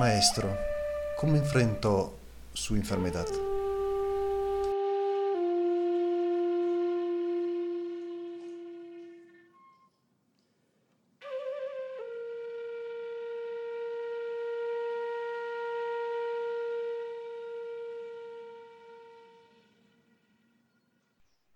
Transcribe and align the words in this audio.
Maestro, 0.00 0.48
¿cómo 1.18 1.36
enfrentó 1.36 2.16
su 2.54 2.74
enfermedad? 2.74 3.26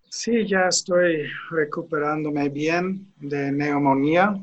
Sí, 0.07 0.45
ya 0.47 0.67
estoy 0.67 1.27
recuperándome 1.49 2.49
bien 2.49 3.11
de 3.17 3.51
neumonía. 3.51 4.35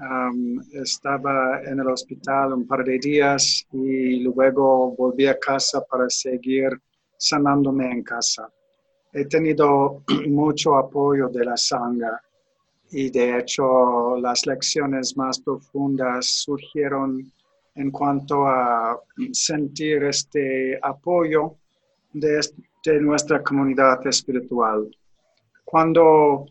Um, 0.00 0.62
estaba 0.72 1.60
en 1.62 1.78
el 1.78 1.88
hospital 1.88 2.54
un 2.54 2.66
par 2.66 2.82
de 2.84 2.98
días 2.98 3.66
y 3.70 4.20
luego 4.20 4.92
volví 4.96 5.26
a 5.26 5.38
casa 5.38 5.84
para 5.84 6.08
seguir 6.08 6.70
sanándome 7.18 7.92
en 7.92 8.02
casa. 8.02 8.50
He 9.12 9.26
tenido 9.26 10.02
mucho 10.26 10.76
apoyo 10.76 11.28
de 11.28 11.44
la 11.44 11.56
sangre 11.58 12.16
y 12.90 13.10
de 13.10 13.40
hecho 13.40 14.16
las 14.16 14.46
lecciones 14.46 15.18
más 15.18 15.38
profundas 15.38 16.44
surgieron 16.44 17.30
en 17.74 17.90
cuanto 17.90 18.46
a 18.46 18.98
sentir 19.32 20.04
este 20.04 20.78
apoyo 20.80 21.56
de, 22.14 22.40
de 22.86 23.00
nuestra 23.02 23.42
comunidad 23.42 24.06
espiritual. 24.06 24.88
Cuando 25.62 26.46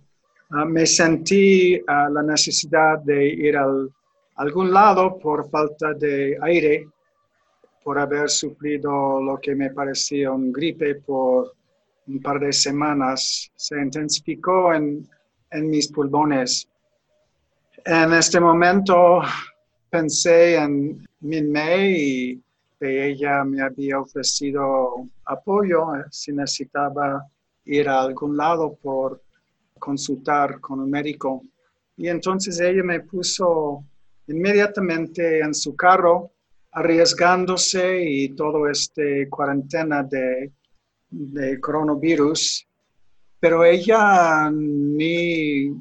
Ah, 0.51 0.65
me 0.65 0.85
sentí 0.87 1.79
ah, 1.87 2.09
la 2.11 2.23
necesidad 2.23 2.99
de 2.99 3.27
ir 3.27 3.55
a 3.55 3.67
algún 4.35 4.73
lado 4.73 5.19
por 5.19 5.47
falta 5.49 5.93
de 5.93 6.37
aire, 6.41 6.87
por 7.83 7.99
haber 7.99 8.29
sufrido 8.29 9.21
lo 9.21 9.37
que 9.39 9.53
me 9.53 9.69
parecía 9.69 10.31
un 10.31 10.51
gripe 10.51 10.95
por 10.95 11.53
un 12.07 12.19
par 12.19 12.39
de 12.39 12.51
semanas. 12.51 13.51
Se 13.55 13.79
intensificó 13.79 14.73
en, 14.73 15.07
en 15.51 15.69
mis 15.69 15.87
pulmones. 15.91 16.67
En 17.85 18.11
este 18.13 18.39
momento 18.39 19.21
pensé 19.89 20.55
en 20.55 21.07
Min 21.21 21.51
Mei 21.51 21.95
y 21.95 22.43
que 22.79 23.07
ella 23.07 23.43
me 23.43 23.61
había 23.61 23.99
ofrecido 23.99 25.07
apoyo 25.25 25.95
eh, 25.95 26.05
si 26.09 26.31
necesitaba 26.31 27.23
ir 27.65 27.87
a 27.87 28.01
algún 28.01 28.35
lado 28.35 28.75
por 28.81 29.21
consultar 29.79 30.59
con 30.59 30.79
un 30.79 30.89
médico. 30.89 31.43
Y 31.97 32.07
entonces 32.07 32.59
ella 32.59 32.83
me 32.83 33.01
puso 33.01 33.83
inmediatamente 34.27 35.39
en 35.39 35.53
su 35.53 35.75
carro, 35.75 36.31
arriesgándose 36.71 38.03
y 38.03 38.29
todo 38.35 38.69
este 38.69 39.27
cuarentena 39.29 40.03
de, 40.03 40.51
coronavirus. 41.59 42.67
Pero 43.39 43.65
ella 43.65 44.51
ni 44.51 45.73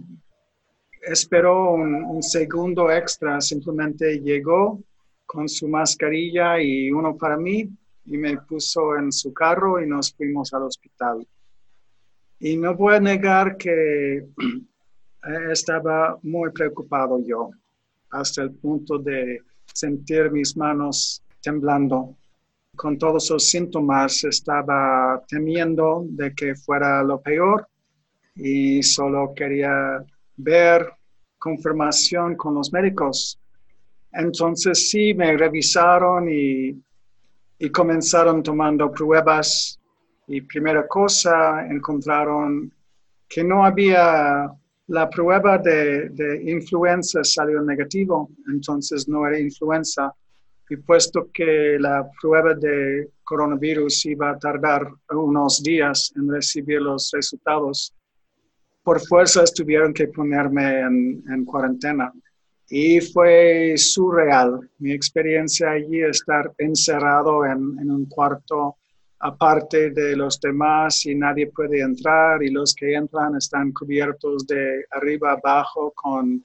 esperó 1.02 1.72
un, 1.72 2.22
segundo 2.22 2.90
extra, 2.90 3.40
simplemente 3.40 4.20
llegó 4.20 4.80
con 5.26 5.48
su 5.48 5.68
mascarilla 5.68 6.60
y 6.60 6.90
uno 6.90 7.16
para 7.16 7.36
mí 7.36 7.68
y 8.06 8.16
me 8.16 8.38
puso 8.38 8.96
en 8.96 9.12
su 9.12 9.32
carro 9.32 9.82
y 9.82 9.86
nos 9.86 10.14
fuimos 10.14 10.54
al 10.54 10.62
hospital. 10.62 11.26
Y 12.40 12.56
no 12.56 12.74
voy 12.74 12.94
a 12.94 13.00
negar 13.00 13.56
que 13.56 14.26
estaba 15.50 16.18
muy 16.22 16.50
preocupado 16.50 17.20
yo, 17.24 17.50
hasta 18.10 18.42
el 18.42 18.52
punto 18.52 18.98
de 18.98 19.42
sentir 19.72 20.30
mis 20.30 20.56
manos 20.56 21.22
temblando. 21.42 22.16
Con 22.76 22.96
todos 22.96 23.28
los 23.30 23.50
síntomas 23.50 24.22
estaba 24.22 25.20
temiendo 25.26 26.04
de 26.10 26.32
que 26.32 26.54
fuera 26.54 27.02
lo 27.02 27.20
peor 27.20 27.66
y 28.36 28.82
solo 28.84 29.32
quería 29.34 30.04
ver 30.36 30.92
confirmación 31.38 32.36
con 32.36 32.54
los 32.54 32.72
médicos. 32.72 33.40
Entonces 34.12 34.90
sí, 34.90 35.12
me 35.12 35.36
revisaron 35.36 36.28
y, 36.30 36.80
y 37.58 37.70
comenzaron 37.70 38.42
tomando 38.44 38.92
pruebas 38.92 39.77
y 40.28 40.42
primera 40.42 40.86
cosa, 40.86 41.66
encontraron 41.66 42.70
que 43.26 43.42
no 43.42 43.64
había 43.64 44.50
la 44.88 45.10
prueba 45.10 45.58
de, 45.58 46.10
de, 46.10 46.50
influenza 46.50 47.24
salió 47.24 47.62
negativo, 47.62 48.30
entonces 48.48 49.08
no 49.08 49.26
era 49.26 49.38
influenza. 49.38 50.12
Y 50.70 50.76
puesto 50.76 51.30
que 51.32 51.78
la 51.78 52.06
prueba 52.20 52.54
de 52.54 53.08
coronavirus 53.24 54.04
iba 54.06 54.30
a 54.30 54.38
tardar 54.38 54.86
unos 55.10 55.62
días 55.62 56.12
en 56.14 56.30
recibir 56.30 56.82
los 56.82 57.10
resultados, 57.12 57.94
por 58.82 59.00
fuerzas 59.00 59.52
tuvieron 59.52 59.94
que 59.94 60.08
ponerme 60.08 60.80
en, 60.80 61.24
en 61.30 61.44
cuarentena. 61.44 62.12
Y 62.68 63.00
fue 63.00 63.74
surreal 63.78 64.70
mi 64.78 64.92
experiencia 64.92 65.70
allí, 65.70 66.02
estar 66.02 66.52
encerrado 66.58 67.46
en, 67.46 67.78
en 67.80 67.90
un 67.90 68.04
cuarto 68.04 68.76
aparte 69.20 69.90
de 69.90 70.16
los 70.16 70.40
demás 70.40 71.04
y 71.06 71.14
nadie 71.14 71.48
puede 71.48 71.80
entrar 71.80 72.42
y 72.42 72.50
los 72.50 72.74
que 72.74 72.94
entran 72.94 73.36
están 73.36 73.72
cubiertos 73.72 74.46
de 74.46 74.84
arriba 74.90 75.32
abajo 75.32 75.92
con, 75.94 76.44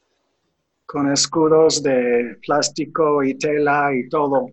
con 0.86 1.12
escudos 1.12 1.84
de 1.84 2.38
plástico 2.46 3.24
y 3.24 3.36
tela 3.36 3.92
y 3.94 4.10
todo. 4.10 4.50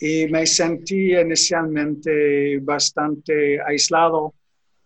Y 0.00 0.26
me 0.28 0.46
sentí 0.46 1.14
inicialmente 1.16 2.58
bastante 2.58 3.60
aislado, 3.62 4.34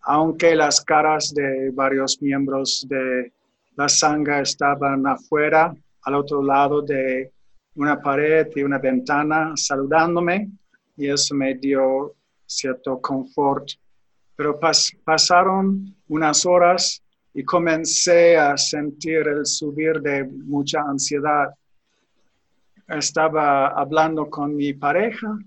aunque 0.01 0.55
las 0.55 0.81
caras 0.81 1.33
de 1.33 1.71
varios 1.71 2.21
miembros 2.21 2.85
de 2.87 3.31
la 3.75 3.89
sangre 3.89 4.41
estaban 4.41 5.05
afuera, 5.07 5.73
al 6.03 6.15
otro 6.15 6.43
lado 6.43 6.81
de 6.81 7.31
una 7.75 8.01
pared 8.01 8.47
y 8.55 8.63
una 8.63 8.77
ventana 8.77 9.53
saludándome 9.55 10.49
y 10.97 11.09
eso 11.09 11.33
me 11.33 11.55
dio 11.55 12.13
cierto 12.49 12.99
confort. 12.99 13.69
Pero 14.35 14.59
pasaron 15.03 15.95
unas 16.07 16.45
horas 16.45 17.03
y 17.33 17.43
comencé 17.43 18.37
a 18.37 18.57
sentir 18.57 19.27
el 19.27 19.45
subir 19.45 20.01
de 20.01 20.23
mucha 20.25 20.81
ansiedad. 20.81 21.53
Estaba 22.87 23.67
hablando 23.67 24.29
con 24.29 24.55
mi 24.55 24.73
pareja 24.73 25.37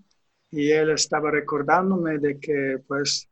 y 0.50 0.71
él 0.71 0.91
estaba 0.91 1.31
recordándome 1.31 2.19
de 2.19 2.38
que 2.38 2.79
pues 2.87 3.29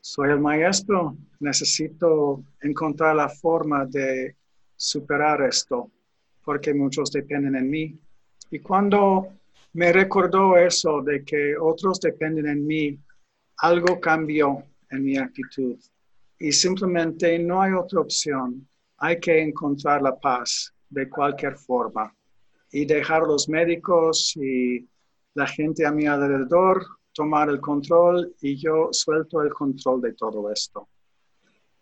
soy 0.00 0.30
el 0.30 0.40
maestro, 0.40 1.16
necesito 1.40 2.42
encontrar 2.62 3.14
la 3.14 3.28
forma 3.28 3.84
de 3.84 4.34
superar 4.74 5.42
esto, 5.42 5.90
porque 6.42 6.72
muchos 6.72 7.12
dependen 7.12 7.54
en 7.54 7.70
mí. 7.70 7.98
Y 8.50 8.58
cuando 8.60 9.39
me 9.72 9.92
recordó 9.92 10.56
eso 10.56 11.00
de 11.02 11.24
que 11.24 11.56
otros 11.56 12.00
dependen 12.00 12.46
en 12.46 12.66
mí. 12.66 12.98
Algo 13.58 14.00
cambió 14.00 14.64
en 14.90 15.04
mi 15.04 15.16
actitud 15.16 15.76
y 16.38 16.52
simplemente 16.52 17.38
no 17.38 17.60
hay 17.62 17.72
otra 17.72 18.00
opción. 18.00 18.66
Hay 18.98 19.20
que 19.20 19.40
encontrar 19.40 20.02
la 20.02 20.18
paz 20.18 20.72
de 20.88 21.08
cualquier 21.08 21.56
forma 21.56 22.14
y 22.72 22.84
dejar 22.84 23.22
los 23.22 23.48
médicos 23.48 24.34
y 24.36 24.88
la 25.34 25.46
gente 25.46 25.86
a 25.86 25.92
mi 25.92 26.06
alrededor 26.06 26.84
tomar 27.12 27.48
el 27.48 27.60
control 27.60 28.34
y 28.40 28.56
yo 28.56 28.88
suelto 28.92 29.42
el 29.42 29.52
control 29.52 30.00
de 30.00 30.14
todo 30.14 30.50
esto. 30.50 30.88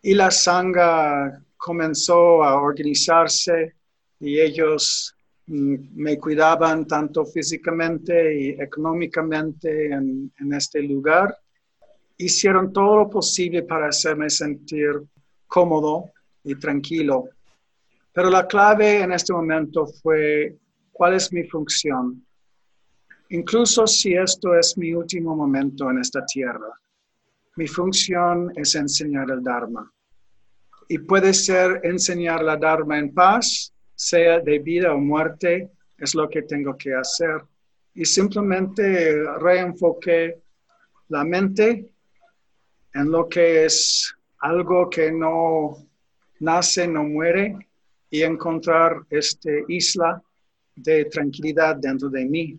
Y 0.03 0.15
la 0.15 0.31
sangre 0.31 1.39
comenzó 1.57 2.43
a 2.43 2.61
organizarse 2.61 3.75
y 4.21 4.41
ellos 4.41 5.15
me 5.49 6.19
cuidaban 6.19 6.87
tanto 6.87 7.25
físicamente 7.25 8.39
y 8.39 8.49
económicamente 8.51 9.87
en, 9.87 10.33
en 10.39 10.53
este 10.53 10.83
lugar. 10.83 11.37
Hicieron 12.17 12.73
todo 12.73 12.99
lo 12.99 13.11
posible 13.11 13.63
para 13.63 13.89
hacerme 13.89 14.29
sentir 14.29 15.03
cómodo 15.47 16.11
y 16.45 16.55
tranquilo. 16.55 17.29
Pero 18.13 18.31
la 18.31 18.47
clave 18.47 19.03
en 19.03 19.13
este 19.13 19.33
momento 19.33 19.87
fue 19.87 20.57
cuál 20.93 21.15
es 21.15 21.33
mi 21.33 21.45
función. 21.45 22.25
Incluso 23.31 23.87
si 23.87 24.15
esto 24.15 24.55
es 24.55 24.77
mi 24.77 24.93
último 24.95 25.37
momento 25.37 25.91
en 25.91 25.99
esta 25.99 26.25
tierra, 26.25 26.73
mi 27.57 27.67
función 27.67 28.53
es 28.57 28.75
enseñar 28.75 29.31
el 29.31 29.43
Dharma. 29.43 29.93
Y 30.89 30.99
puede 30.99 31.35
ser 31.35 31.81
enseñar 31.83 32.43
la 32.43 32.57
Dharma 32.57 32.99
en 32.99 33.13
paz, 33.13 33.73
sea 33.99 34.39
de 34.39 34.61
vida 34.61 34.95
o 34.95 34.99
muerte, 34.99 35.71
es 35.99 36.15
lo 36.15 36.29
que 36.31 36.43
tengo 36.43 36.77
que 36.77 36.95
hacer. 36.95 37.43
Y 37.95 38.05
simplemente 38.05 39.25
reenfoqué 39.41 40.41
la 41.09 41.25
mente 41.25 41.91
en 42.95 43.11
lo 43.11 43.29
que 43.29 43.65
es 43.65 44.15
algo 44.39 44.89
que 44.89 45.11
no 45.11 45.85
nace, 46.39 46.87
no 46.87 47.03
muere, 47.03 47.59
y 48.09 48.23
encontrar 48.23 49.03
esta 49.11 49.51
isla 49.67 50.23
de 50.77 51.07
tranquilidad 51.07 51.77
dentro 51.77 52.09
de 52.09 52.25
mí. 52.25 52.59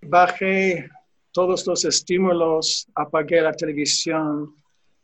Bajé 0.00 0.88
todos 1.32 1.66
los 1.66 1.84
estímulos, 1.84 2.88
apagué 2.94 3.42
la 3.42 3.52
televisión, 3.52 4.56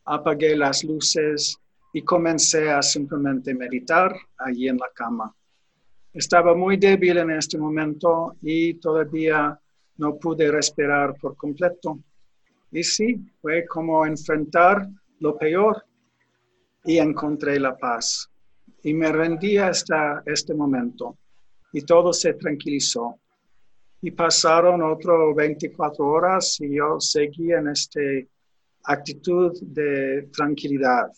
apagué 0.06 0.56
las 0.56 0.82
luces 0.82 1.58
y 1.93 2.00
comencé 2.02 2.70
a 2.70 2.81
simplemente 2.81 3.55
meditar 3.55 4.16
allí 4.38 4.66
en 4.69 4.78
la 4.78 4.88
cama. 4.94 5.37
Estaba 6.12 6.54
muy 6.54 6.76
débil 6.76 7.18
en 7.18 7.30
este 7.30 7.56
momento 7.56 8.36
y 8.42 8.74
todavía 8.74 9.58
no 9.96 10.18
pude 10.18 10.50
respirar 10.50 11.14
por 11.18 11.36
completo. 11.36 12.00
Y 12.70 12.82
sí, 12.82 13.18
fue 13.40 13.66
como 13.66 14.04
enfrentar 14.04 14.88
lo 15.20 15.38
peor 15.38 15.84
y 16.84 16.98
encontré 16.98 17.58
la 17.58 17.76
paz. 17.76 18.28
Y 18.82 18.92
me 18.92 19.10
rendí 19.10 19.56
hasta 19.56 20.22
este 20.26 20.54
momento 20.54 21.16
y 21.72 21.82
todo 21.82 22.12
se 22.12 22.34
tranquilizó. 22.34 23.18
Y 24.02 24.10
pasaron 24.10 24.82
otras 24.82 25.34
24 25.34 26.04
horas 26.04 26.60
y 26.60 26.76
yo 26.76 26.98
seguí 26.98 27.52
en 27.52 27.68
esta 27.68 28.00
actitud 28.84 29.52
de 29.62 30.28
tranquilidad 30.32 31.10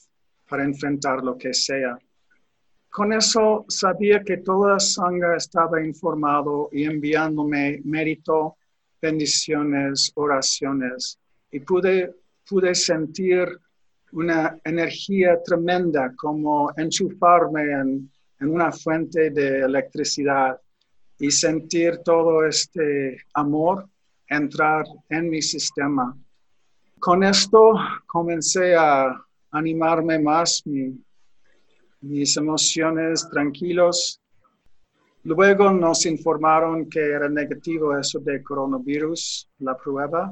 para 0.49 0.65
enfrentar 0.65 1.25
lo 1.25 1.37
que 1.37 1.53
sea. 1.55 1.99
Con 2.95 3.13
eso 3.13 3.65
sabía 3.69 4.23
que 4.23 4.37
toda 4.37 4.79
Sangha 4.79 5.35
estaba 5.35 5.85
informado 5.85 6.69
y 6.71 6.85
enviándome 6.85 7.81
mérito, 7.83 8.57
bendiciones, 9.03 10.13
oraciones. 10.15 11.19
Y 11.51 11.59
pude, 11.59 12.15
pude 12.49 12.73
sentir 12.73 13.49
una 14.13 14.57
energía 14.63 15.43
tremenda, 15.45 16.15
como 16.15 16.71
enchufarme 16.77 17.63
en, 17.63 18.13
en 18.39 18.49
una 18.49 18.71
fuente 18.71 19.31
de 19.31 19.63
electricidad 19.63 20.57
y 21.19 21.33
sentir 21.33 21.99
todo 22.05 22.47
este 22.47 23.17
amor 23.35 23.89
entrar 24.29 24.85
en 25.09 25.31
mi 25.31 25.43
sistema. 25.43 26.17
Con 27.01 27.25
esto 27.25 27.73
comencé 28.07 28.77
a 28.77 29.21
animarme 29.51 30.21
más, 30.21 30.63
mis 32.05 32.37
emociones 32.37 33.29
tranquilos. 33.31 34.21
Luego 35.25 35.71
nos 35.73 36.05
informaron 36.05 36.89
que 36.89 37.01
era 37.01 37.29
negativo 37.29 37.97
eso 37.97 38.19
de 38.21 38.43
coronavirus, 38.43 39.49
la 39.61 39.77
prueba. 39.77 40.31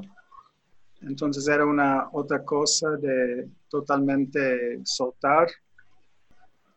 Entonces 1.01 1.47
era 1.47 1.65
una 1.65 2.09
otra 2.11 2.43
cosa 2.45 2.91
de 2.91 3.49
totalmente 3.67 4.79
soltar. 4.85 5.47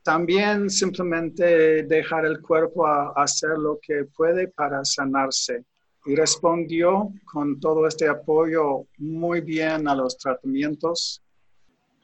También 0.03 0.71
simplemente 0.71 1.83
dejar 1.83 2.25
el 2.25 2.41
cuerpo 2.41 2.87
a 2.87 3.13
hacer 3.17 3.59
lo 3.59 3.79
que 3.81 4.05
puede 4.17 4.49
para 4.49 4.85
sanarse. 4.85 5.65
Y 6.07 6.15
respondió 6.15 7.11
con 7.25 7.59
todo 7.61 7.87
este 7.87 8.09
apoyo 8.09 8.87
muy 8.99 9.41
bien 9.41 9.89
a 9.89 9.95
los 9.95 10.17
tratamientos. 10.17 11.21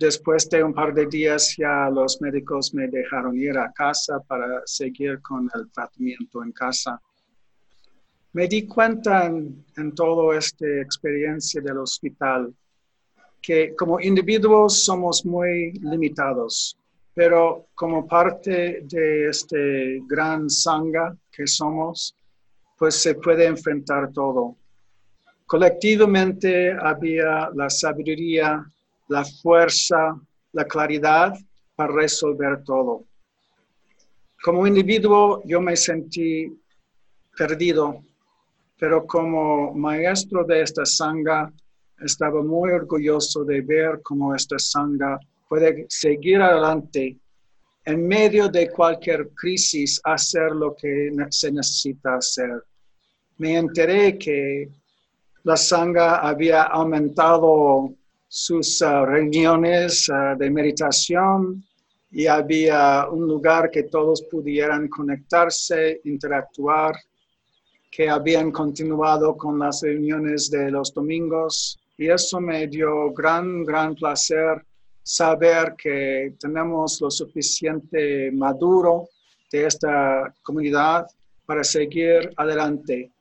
Después 0.02 0.48
de 0.50 0.64
un 0.64 0.74
par 0.74 0.92
de 0.92 1.06
días 1.06 1.54
ya 1.56 1.88
los 1.88 2.20
médicos 2.20 2.74
me 2.74 2.88
dejaron 2.88 3.36
ir 3.38 3.56
a 3.56 3.72
casa 3.72 4.18
para 4.26 4.62
seguir 4.66 5.22
con 5.22 5.48
el 5.54 5.70
tratamiento 5.70 6.42
en 6.42 6.52
casa 6.52 7.00
me 8.32 8.48
di 8.48 8.66
cuenta 8.66 9.26
en, 9.26 9.94
toda 9.94 10.36
esta 10.36 10.66
experiencia 10.80 11.60
del 11.60 11.78
hospital 11.78 12.54
que 13.40 13.74
como 13.76 14.00
individuos 14.00 14.84
somos 14.84 15.24
muy 15.26 15.72
limitados, 15.72 16.78
pero 17.14 17.66
como 17.74 18.06
parte 18.06 18.82
de 18.84 19.28
este 19.28 20.00
gran 20.06 20.48
sangha 20.48 21.14
que 21.30 21.46
somos, 21.46 22.14
pues 22.78 22.94
se 22.94 23.16
puede 23.16 23.46
enfrentar 23.46 24.12
todo. 24.12 24.56
Colectivamente 25.44 26.72
había 26.72 27.50
la 27.54 27.68
sabiduría, 27.68 28.64
la 29.12 29.24
fuerza, 29.24 30.00
la 30.52 30.64
claridad 30.64 31.34
para 31.76 31.92
resolver 31.92 32.62
todo. 32.64 33.04
Como 34.44 34.66
individuo 34.66 35.42
yo 35.44 35.60
me 35.60 35.76
sentí 35.76 36.30
perdido 37.36 38.02
pero 38.82 39.06
como 39.06 39.72
maestro 39.74 40.42
de 40.42 40.62
esta 40.62 40.84
sangha, 40.84 41.52
estaba 42.00 42.42
muy 42.42 42.72
orgulloso 42.72 43.44
de 43.44 43.60
ver 43.60 44.00
cómo 44.02 44.34
esta 44.34 44.58
sangha 44.58 45.20
puede 45.48 45.86
seguir 45.88 46.42
adelante 46.42 47.16
en 47.84 48.08
medio 48.08 48.48
de 48.48 48.68
cualquier 48.68 49.28
crisis, 49.36 50.00
hacer 50.02 50.50
lo 50.50 50.74
que 50.74 51.12
se 51.30 51.52
necesita 51.52 52.16
hacer. 52.16 52.64
Me 53.38 53.56
enteré 53.56 54.18
que 54.18 54.68
la 55.44 55.56
sangha 55.56 56.16
había 56.16 56.64
aumentado 56.64 57.94
sus 58.34 58.80
uh, 58.80 59.04
reuniones 59.04 60.08
uh, 60.08 60.38
de 60.38 60.48
meditación 60.48 61.62
y 62.10 62.26
había 62.26 63.06
un 63.10 63.26
lugar 63.26 63.70
que 63.70 63.82
todos 63.82 64.22
pudieran 64.22 64.88
conectarse, 64.88 66.00
interactuar 66.04 66.94
que 67.90 68.08
habían 68.08 68.50
continuado 68.50 69.36
con 69.36 69.58
las 69.58 69.82
reuniones 69.82 70.50
de 70.50 70.70
los 70.70 70.94
domingos 70.94 71.78
y 71.98 72.08
eso 72.08 72.40
me 72.40 72.66
dio 72.68 73.12
gran, 73.12 73.64
gran 73.64 73.94
placer 73.94 74.64
saber 75.02 75.74
que 75.76 76.34
tenemos 76.40 77.02
lo 77.02 77.10
suficiente 77.10 78.30
maduro 78.32 79.10
de 79.50 79.66
esta 79.66 80.34
comunidad 80.42 81.06
para 81.44 81.62
seguir 81.62 82.32
adelante. 82.38 83.12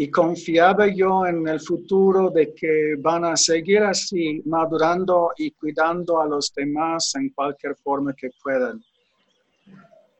Y 0.00 0.10
confiaba 0.10 0.86
yo 0.86 1.26
en 1.26 1.46
el 1.46 1.60
futuro 1.60 2.30
de 2.30 2.54
que 2.54 2.94
van 2.98 3.22
a 3.26 3.36
seguir 3.36 3.82
así, 3.82 4.40
madurando 4.46 5.32
y 5.36 5.50
cuidando 5.50 6.22
a 6.22 6.26
los 6.26 6.50
demás 6.54 7.14
en 7.16 7.28
cualquier 7.28 7.76
forma 7.76 8.14
que 8.14 8.30
puedan. 8.42 8.82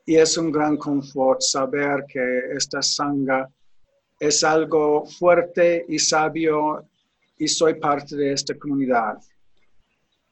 Y 0.05 0.17
es 0.17 0.37
un 0.37 0.53
gran 0.53 0.77
confort 0.77 1.41
saber 1.41 2.05
que 2.07 2.41
esta 2.59 2.83
sangha 2.83 3.49
es 4.19 4.45
algo 4.45 5.07
fuerte 5.07 5.87
y 5.89 5.99
sabio 5.99 6.85
y 7.39 7.49
soy 7.49 7.73
parte 7.81 8.17
de 8.17 8.35
esta 8.35 8.55
comunidad. 8.57 9.17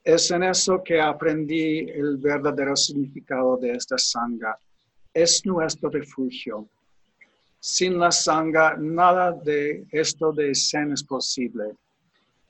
Es 0.04 0.30
en 0.30 0.42
eso 0.42 0.82
que 0.84 1.00
aprendí 1.00 1.88
el 1.88 2.18
verdadero 2.18 2.76
significado 2.76 3.56
de 3.56 3.70
esta 3.70 3.96
sangha. 3.96 4.58
Es 5.14 5.46
nuestro 5.46 5.88
refugio. 5.88 6.68
Sin 7.60 7.98
la 7.98 8.10
sangha, 8.10 8.76
nada 8.76 9.32
de 9.32 9.84
esto 9.90 10.32
de 10.32 10.54
Zen 10.54 10.92
es 10.92 11.02
posible. 11.02 11.74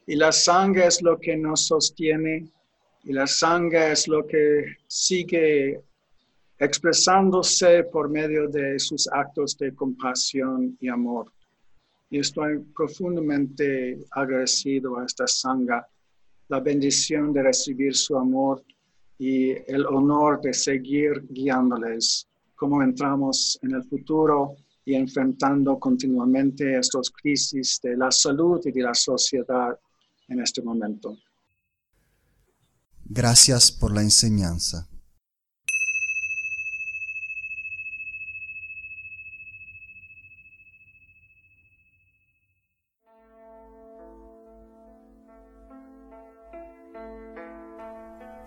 Y 0.06 0.16
la 0.16 0.32
sangha 0.32 0.86
es 0.86 1.02
lo 1.02 1.18
que 1.18 1.36
nos 1.36 1.66
sostiene 1.66 2.50
y 3.04 3.12
la 3.12 3.26
sangha 3.26 3.92
es 3.92 4.06
lo 4.06 4.26
que 4.26 4.76
sigue 4.86 5.80
expresándose 6.58 7.84
por 7.84 8.10
medio 8.10 8.48
de 8.48 8.78
sus 8.78 9.08
actos 9.08 9.56
de 9.56 9.74
compasión 9.74 10.76
y 10.80 10.88
amor. 10.88 11.32
Y 12.10 12.18
estoy 12.18 12.58
profundamente 12.74 13.98
agradecido 14.10 14.98
a 14.98 15.04
esta 15.04 15.26
sangha, 15.26 15.86
la 16.48 16.60
bendición 16.60 17.32
de 17.32 17.42
recibir 17.42 17.94
su 17.94 18.16
amor 18.16 18.62
y 19.18 19.50
el 19.70 19.86
honor 19.86 20.40
de 20.40 20.52
seguir 20.52 21.22
guiándoles 21.28 22.26
como 22.56 22.82
entramos 22.82 23.58
en 23.62 23.74
el 23.74 23.84
futuro 23.84 24.56
y 24.88 24.94
enfrentando 24.94 25.78
continuamente 25.78 26.78
estas 26.78 27.10
crisis 27.10 27.78
de 27.82 27.94
la 27.94 28.10
salud 28.10 28.58
y 28.64 28.72
de 28.72 28.80
la 28.80 28.94
sociedad 28.94 29.78
en 30.28 30.40
este 30.40 30.62
momento. 30.62 31.14
Gracias 33.04 33.70
por 33.70 33.94
la 33.94 34.00
enseñanza. 34.00 34.88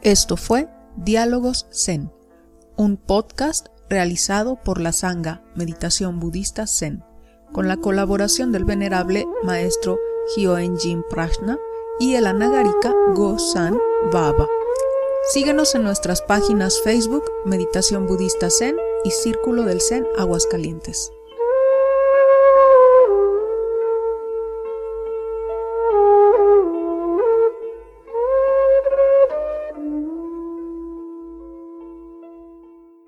Esto 0.01 0.37
fue 0.37 0.67
Diálogos 0.97 1.67
Zen, 1.71 2.11
un 2.77 2.97
podcast 2.97 3.67
realizado 3.91 4.55
por 4.55 4.79
la 4.79 4.93
Sangha 4.93 5.43
Meditación 5.53 6.19
Budista 6.19 6.65
Zen, 6.65 7.03
con 7.51 7.67
la 7.67 7.77
colaboración 7.77 8.51
del 8.51 8.65
venerable 8.65 9.27
maestro 9.43 9.99
Hyoen-jin 10.35 11.03
Prajna 11.09 11.59
y 11.99 12.15
el 12.15 12.25
anagarika 12.25 12.95
Go-san 13.13 13.77
Baba. 14.11 14.47
Síguenos 15.33 15.75
en 15.75 15.83
nuestras 15.83 16.21
páginas 16.21 16.81
Facebook 16.83 17.23
Meditación 17.45 18.07
Budista 18.07 18.49
Zen 18.49 18.75
y 19.03 19.11
Círculo 19.11 19.63
del 19.63 19.81
Zen 19.81 20.07
Aguascalientes. 20.17 21.11